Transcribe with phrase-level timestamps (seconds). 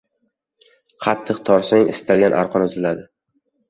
[1.05, 3.11] •Qattiq tortsang istalgan arqon uziladi.